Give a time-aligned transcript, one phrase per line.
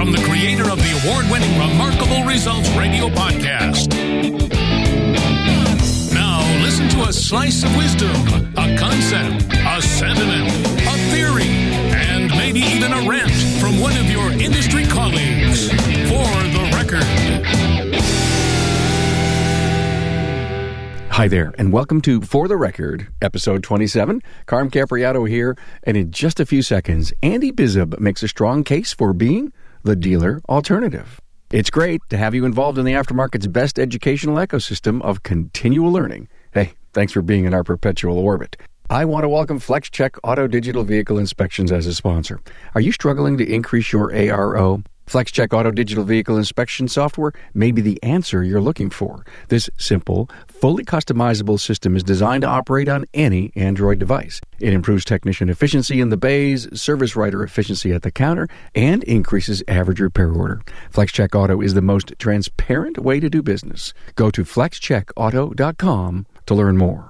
[0.00, 3.90] from the creator of the award winning Remarkable Results Radio podcast.
[6.14, 8.10] Now, listen to a slice of wisdom,
[8.56, 10.48] a concept, a sentiment,
[10.88, 11.50] a theory,
[11.92, 13.30] and maybe even a rant
[13.60, 15.68] from one of your industry colleagues.
[15.68, 17.04] For the record.
[21.10, 24.22] Hi there, and welcome to For the Record, episode 27.
[24.46, 28.94] Carm Capriotto here, and in just a few seconds, Andy Bizub makes a strong case
[28.94, 29.52] for being
[29.82, 31.20] the dealer alternative.
[31.52, 36.28] It's great to have you involved in the aftermarket's best educational ecosystem of continual learning.
[36.52, 38.56] Hey, thanks for being in our perpetual orbit.
[38.88, 42.40] I want to welcome FlexCheck Auto Digital Vehicle Inspections as a sponsor.
[42.74, 44.84] Are you struggling to increase your ARO?
[45.10, 49.26] FlexCheck Auto Digital Vehicle Inspection software may be the answer you're looking for.
[49.48, 54.40] This simple, fully customizable system is designed to operate on any Android device.
[54.60, 59.64] It improves technician efficiency in the bays, service writer efficiency at the counter, and increases
[59.66, 60.62] average repair order.
[60.92, 63.92] FlexCheck Auto is the most transparent way to do business.
[64.14, 67.09] Go to flexcheckauto.com to learn more.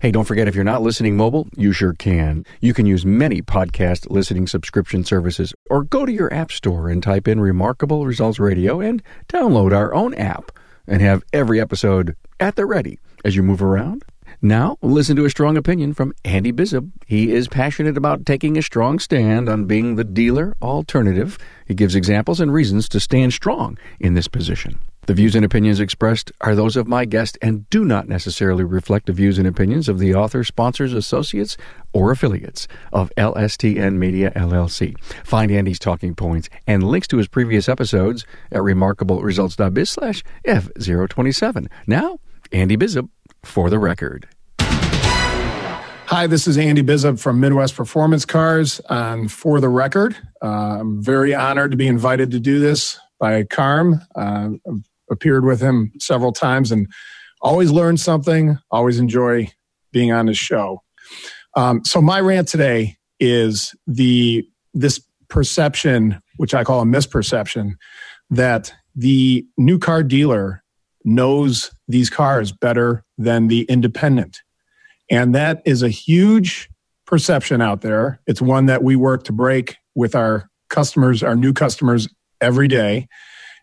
[0.00, 2.46] Hey, don't forget if you're not listening mobile, you sure can.
[2.62, 7.02] You can use many podcast listening subscription services or go to your app store and
[7.02, 10.52] type in Remarkable Results Radio and download our own app
[10.86, 14.02] and have every episode at the ready as you move around.
[14.40, 16.90] Now, listen to a strong opinion from Andy Bizub.
[17.04, 21.36] He is passionate about taking a strong stand on being the dealer alternative.
[21.66, 24.78] He gives examples and reasons to stand strong in this position.
[25.06, 29.06] The views and opinions expressed are those of my guest and do not necessarily reflect
[29.06, 31.56] the views and opinions of the author, sponsors, associates,
[31.92, 34.96] or affiliates of LSTN Media LLC.
[35.24, 41.66] Find Andy's talking points and links to his previous episodes at remarkableresults.biz slash F027.
[41.86, 42.18] Now,
[42.52, 43.08] Andy Bizub
[43.42, 44.28] for the record.
[44.60, 48.80] Hi, this is Andy Bizub from Midwest Performance Cars.
[48.88, 53.44] Um, for the record, uh, I'm very honored to be invited to do this by
[53.44, 54.00] Carm.
[54.16, 54.50] Uh,
[55.10, 56.86] appeared with him several times and
[57.40, 59.48] always learn something, always enjoy
[59.92, 60.82] being on his show.
[61.56, 67.72] Um, so my rant today is the this perception, which I call a misperception,
[68.30, 70.62] that the new car dealer
[71.04, 74.38] knows these cars better than the independent.
[75.10, 76.68] And that is a huge
[77.06, 78.20] perception out there.
[78.26, 82.08] It's one that we work to break with our customers, our new customers
[82.40, 83.08] every day.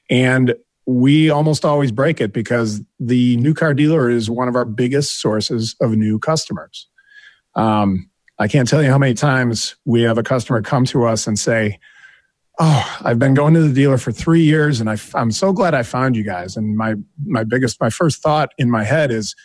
[0.10, 0.56] And
[0.88, 5.20] we almost always break it because the new car dealer is one of our biggest
[5.20, 6.88] sources of new customers.
[7.56, 8.10] Um,
[8.40, 11.38] I can't tell you how many times we have a customer come to us and
[11.38, 11.80] say,
[12.60, 15.76] Oh, I've been going to the dealer for three years and I, am so glad
[15.76, 16.56] I found you guys.
[16.56, 19.36] And my, my biggest, my first thought in my head is,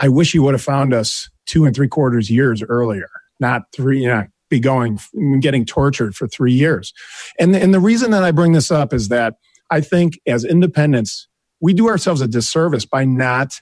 [0.00, 3.08] I wish you would have found us two and three quarters years earlier,
[3.38, 4.98] not three, you know, be going,
[5.40, 6.92] getting tortured for three years.
[7.38, 9.36] And, and the reason that I bring this up is that
[9.70, 11.28] I think as independents,
[11.60, 13.60] we do ourselves a disservice by not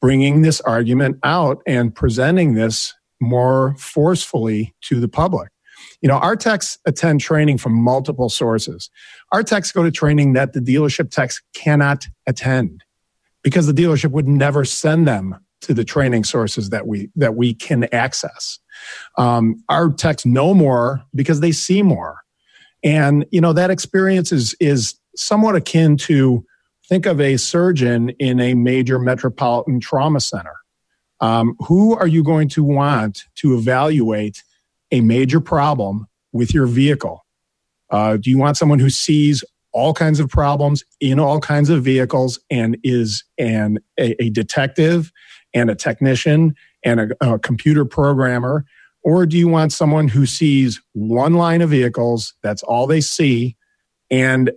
[0.00, 5.50] bringing this argument out and presenting this more forcefully to the public.
[6.00, 8.90] You know, our techs attend training from multiple sources.
[9.32, 12.84] Our techs go to training that the dealership techs cannot attend
[13.42, 17.54] because the dealership would never send them to the training sources that we that we
[17.54, 18.58] can access.
[19.16, 22.18] Um, our techs know more because they see more,
[22.86, 26.46] and you know that experience is is somewhat akin to
[26.88, 30.54] think of a surgeon in a major metropolitan trauma center.
[31.20, 34.44] Um, who are you going to want to evaluate
[34.92, 37.26] a major problem with your vehicle?
[37.90, 39.42] Uh, do you want someone who sees
[39.72, 45.10] all kinds of problems in all kinds of vehicles and is an a, a detective
[45.54, 46.54] and a technician
[46.84, 48.64] and a, a, computer programmer
[49.06, 53.56] or do you want someone who sees one line of vehicles that's all they see
[54.10, 54.50] and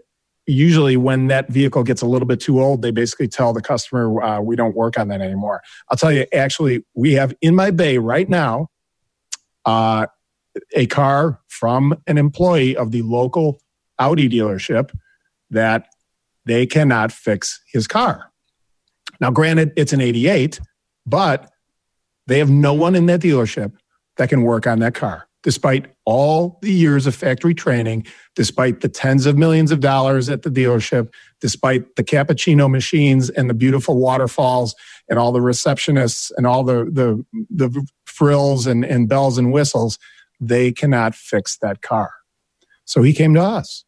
[0.48, 4.22] usually when that vehicle gets a little bit too old they basically tell the customer
[4.22, 7.72] uh, we don't work on that anymore i'll tell you actually we have in my
[7.72, 8.68] bay right now
[9.66, 10.08] uh,
[10.76, 13.62] a car from an employee of the local
[14.00, 14.92] audi dealership
[15.50, 15.88] that
[16.46, 18.32] they cannot fix his car.
[19.20, 20.60] Now, granted, it's an 88,
[21.06, 21.52] but
[22.28, 23.74] they have no one in that dealership
[24.20, 28.06] that can work on that car, despite all the years of factory training,
[28.36, 33.50] despite the tens of millions of dollars at the dealership, despite the cappuccino machines and
[33.50, 34.76] the beautiful waterfalls
[35.08, 39.98] and all the receptionists and all the, the, the frills and, and bells and whistles,
[40.42, 42.12] they cannot fix that car.
[42.84, 43.86] So he came to us.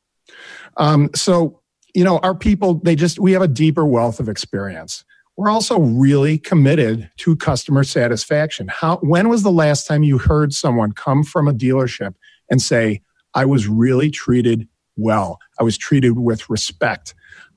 [0.78, 1.60] Um, so,
[1.94, 5.04] you know, our people, they just, we have a deeper wealth of experience.
[5.38, 8.68] We're also really committed to customer satisfaction.
[8.68, 12.16] How, when was the last time you heard someone come from a dealership
[12.50, 13.02] and say,
[13.34, 14.68] I was really treated
[14.98, 15.40] well.
[15.60, 17.14] I was treated with respect.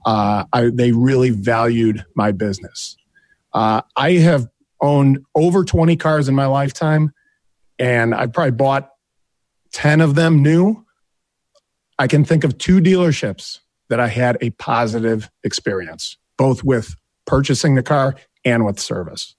[0.06, 2.97] Uh, I, they really valued my business.
[3.53, 4.49] Uh, I have
[4.81, 7.12] owned over 20 cars in my lifetime,
[7.79, 8.91] and I probably bought
[9.73, 10.85] 10 of them new.
[11.99, 17.75] I can think of two dealerships that I had a positive experience, both with purchasing
[17.75, 19.35] the car and with service.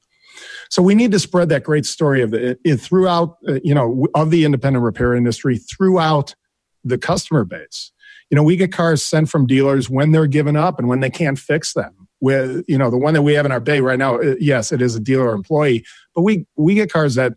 [0.70, 4.08] So we need to spread that great story of the it, throughout, uh, you know,
[4.16, 6.36] of the independent repair industry throughout
[6.84, 7.92] the customer base.
[8.30, 11.10] You know, we get cars sent from dealers when they're given up and when they
[11.10, 11.94] can't fix them.
[12.22, 14.82] With you know the one that we have in our bay right now, yes, it
[14.82, 15.86] is a dealer employee,
[16.16, 17.34] but we we get cars that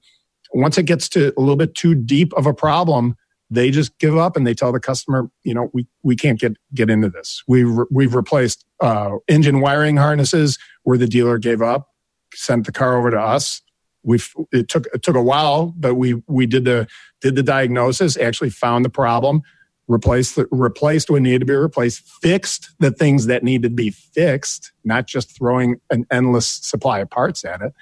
[0.54, 3.16] once it gets to a little bit too deep of a problem,
[3.50, 6.56] they just give up and they tell the customer, you know, we, we can't get,
[6.74, 7.42] get into this.
[7.48, 11.88] We've, we've replaced uh, engine wiring harnesses where the dealer gave up,
[12.34, 13.62] sent the car over to us.
[14.04, 14.20] We
[14.52, 16.86] it took it took a while, but we we did the
[17.20, 19.42] did the diagnosis, actually found the problem,
[19.88, 23.90] replaced the, replaced what needed to be replaced, fixed the things that needed to be
[23.90, 27.74] fixed, not just throwing an endless supply of parts at it,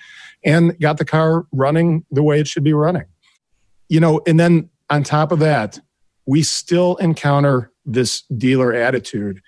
[0.43, 3.05] and got the car running the way it should be running.
[3.89, 5.79] You know, and then on top of that,
[6.27, 9.41] we still encounter this dealer attitude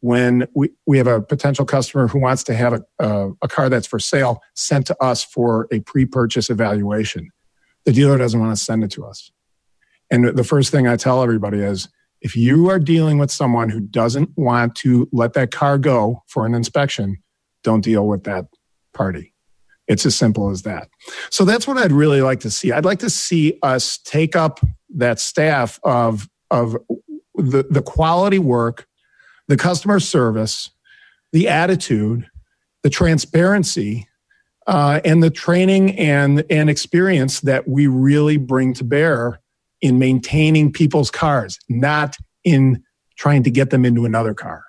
[0.00, 3.68] when we, we have a potential customer who wants to have a, a, a car
[3.68, 7.30] that's for sale sent to us for a pre purchase evaluation.
[7.84, 9.30] The dealer doesn't want to send it to us.
[10.10, 11.88] And the first thing I tell everybody is
[12.20, 16.46] if you are dealing with someone who doesn't want to let that car go for
[16.46, 17.16] an inspection,
[17.62, 18.46] don't deal with that
[18.94, 19.32] party.
[19.88, 20.88] It's as simple as that.
[21.30, 22.72] So that's what I'd really like to see.
[22.72, 24.60] I'd like to see us take up
[24.96, 26.76] that staff of of
[27.34, 28.86] the, the quality work,
[29.48, 30.70] the customer service,
[31.32, 32.28] the attitude,
[32.82, 34.08] the transparency,
[34.66, 39.40] uh, and the training and and experience that we really bring to bear
[39.80, 42.82] in maintaining people's cars, not in
[43.16, 44.64] trying to get them into another car.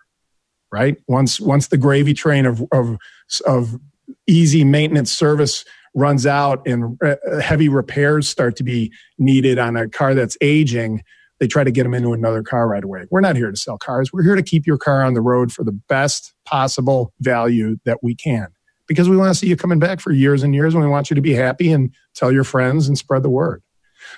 [0.71, 0.97] Right?
[1.07, 2.97] Once once the gravy train of of
[3.45, 3.79] of
[4.27, 9.89] easy maintenance service runs out and uh, heavy repairs start to be needed on a
[9.89, 11.01] car that's aging,
[11.39, 13.05] they try to get them into another car right away.
[13.09, 14.11] We're not here to sell cars.
[14.13, 18.03] We're here to keep your car on the road for the best possible value that
[18.03, 18.47] we can
[18.87, 21.09] because we want to see you coming back for years and years and we want
[21.09, 23.61] you to be happy and tell your friends and spread the word.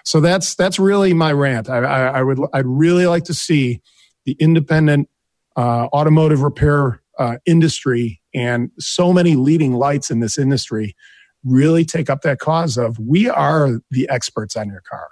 [0.04, 1.70] So that's that's really my rant.
[1.70, 3.82] I, I, I would I'd really like to see
[4.26, 5.10] the independent
[5.56, 10.96] uh, automotive repair uh, industry and so many leading lights in this industry
[11.44, 15.08] really take up that cause of we are the experts on your car.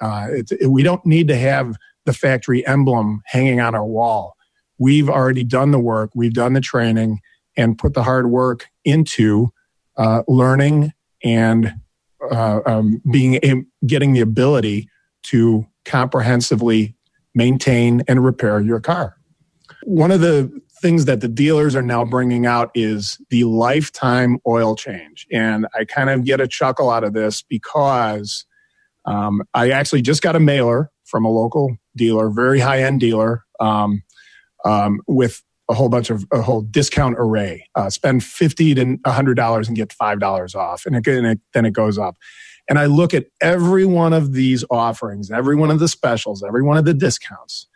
[0.00, 1.76] Uh, it, it, we don't need to have
[2.06, 4.34] the factory emblem hanging on our wall.
[4.78, 7.20] We've already done the work, we've done the training,
[7.56, 9.52] and put the hard work into
[9.96, 10.92] uh, learning
[11.22, 11.74] and
[12.30, 14.88] uh, um, being getting the ability
[15.24, 16.96] to comprehensively
[17.34, 19.16] maintain and repair your car.
[19.84, 24.74] One of the things that the dealers are now bringing out is the lifetime oil
[24.74, 25.26] change.
[25.30, 28.44] And I kind of get a chuckle out of this because
[29.04, 33.44] um, I actually just got a mailer from a local dealer, very high end dealer,
[33.58, 34.02] um,
[34.64, 37.66] um, with a whole bunch of a whole discount array.
[37.74, 41.40] Uh, spend fifty to hundred dollars and get five dollars off, and, it, and it,
[41.54, 42.16] then it goes up.
[42.68, 46.62] And I look at every one of these offerings, every one of the specials, every
[46.62, 47.68] one of the discounts,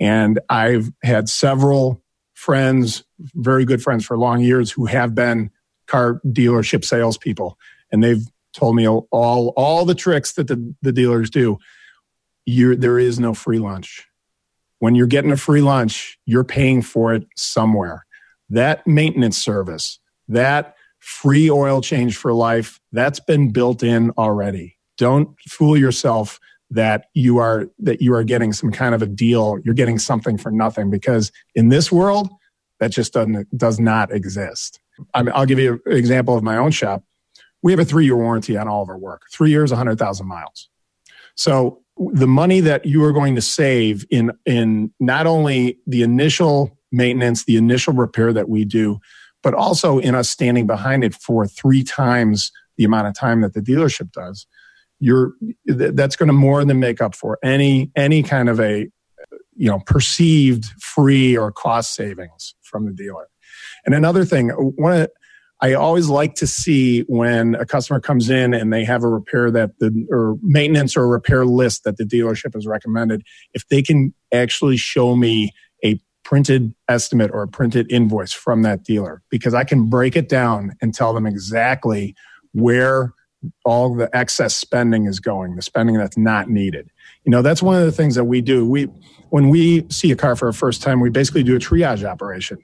[0.00, 2.02] and I've had several
[2.38, 3.02] friends,
[3.34, 5.50] very good friends for long years who have been
[5.88, 7.58] car dealership salespeople,
[7.90, 9.08] and they've told me all
[9.56, 11.58] all the tricks that the, the dealers do.
[12.46, 14.06] You're, there is no free lunch.
[14.78, 18.06] When you're getting a free lunch, you're paying for it somewhere.
[18.48, 24.76] That maintenance service, that free oil change for life, that's been built in already.
[24.96, 26.38] Don't fool yourself
[26.70, 29.58] that you are that you are getting some kind of a deal.
[29.64, 32.30] You're getting something for nothing because in this world
[32.80, 34.80] that just doesn't does not exist.
[35.14, 37.04] I mean, i'll give you an example of my own shop.
[37.62, 39.22] We have a three year warranty on all of our work.
[39.32, 40.68] Three years 100000 miles.
[41.36, 46.76] So the money that you are going to save in in not only the initial
[46.92, 48.98] maintenance the initial repair that we do
[49.42, 53.52] but also in us standing behind it for three times the amount of time that
[53.52, 54.46] the dealership does
[55.00, 55.32] you're
[55.66, 58.88] that's going to more than make up for any any kind of a
[59.56, 63.28] you know perceived free or cost savings from the dealer.
[63.86, 65.06] And another thing one
[65.60, 69.50] I always like to see when a customer comes in and they have a repair
[69.50, 73.22] that the or maintenance or repair list that the dealership has recommended,
[73.54, 75.52] if they can actually show me
[75.84, 80.28] a printed estimate or a printed invoice from that dealer, because I can break it
[80.28, 82.14] down and tell them exactly
[82.52, 83.12] where
[83.64, 86.90] all the excess spending is going, the spending that's not needed.
[87.24, 88.66] You know, that's one of the things that we do.
[88.66, 88.88] We
[89.30, 92.58] when we see a car for a first time, we basically do a triage operation.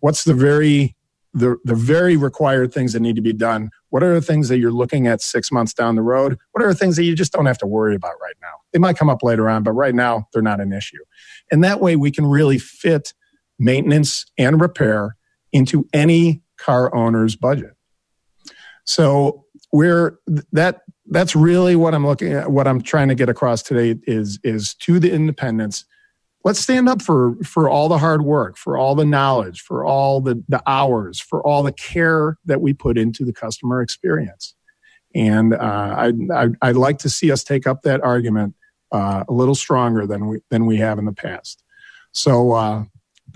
[0.00, 0.96] What's the very
[1.36, 3.68] the, the very required things that need to be done?
[3.90, 6.38] What are the things that you're looking at six months down the road?
[6.52, 8.54] What are the things that you just don't have to worry about right now?
[8.72, 11.04] They might come up later on, but right now they're not an issue.
[11.52, 13.12] And that way we can really fit
[13.58, 15.16] maintenance and repair
[15.52, 17.74] into any car owner's budget.
[18.84, 19.45] So
[19.76, 20.18] we're
[20.52, 22.50] that that's really what I'm looking at.
[22.50, 25.84] What I'm trying to get across today is is to the independents.
[26.44, 30.20] Let's stand up for for all the hard work, for all the knowledge, for all
[30.20, 34.54] the the hours, for all the care that we put into the customer experience.
[35.14, 35.58] And uh,
[35.98, 38.54] I, I I'd like to see us take up that argument
[38.92, 41.62] uh, a little stronger than we than we have in the past.
[42.12, 42.84] So uh,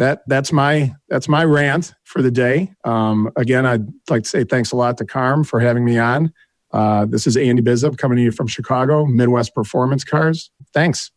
[0.01, 2.73] that that's my that's my rant for the day.
[2.85, 6.33] Um, again, I'd like to say thanks a lot to Carm for having me on.
[6.73, 10.51] Uh, this is Andy Bizub coming to you from Chicago, Midwest Performance Cars.
[10.73, 11.11] Thanks.